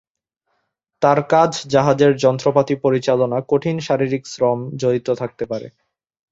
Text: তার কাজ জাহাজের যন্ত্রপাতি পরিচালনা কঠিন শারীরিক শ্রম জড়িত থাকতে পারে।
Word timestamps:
তার 1.01 1.19
কাজ 1.33 1.51
জাহাজের 1.67 2.11
যন্ত্রপাতি 2.23 2.75
পরিচালনা 2.83 3.37
কঠিন 3.49 3.77
শারীরিক 3.79 4.23
শ্রম 4.25 4.59
জড়িত 4.81 5.07
থাকতে 5.21 5.43
পারে। 5.51 5.67